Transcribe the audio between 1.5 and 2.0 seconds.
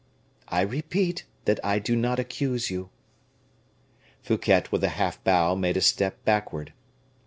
I do